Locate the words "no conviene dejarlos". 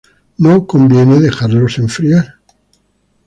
0.39-1.77